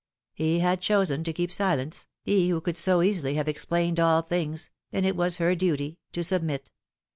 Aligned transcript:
He 0.33 0.61
had 0.61 0.81
chosen 0.81 1.23
to 1.25 1.31
keep 1.31 1.51
silence, 1.51 2.07
he 2.23 2.49
who 2.49 2.59
could 2.59 2.75
so 2.75 3.03
easily 3.03 3.35
have 3.35 3.47
explained 3.47 3.99
all 3.99 4.23
things, 4.23 4.71
and 4.91 5.05
it 5.05 5.15
was 5.15 5.37
her 5.37 5.53
duty 5.53 5.99
to 6.13 6.23
submit. 6.23 6.71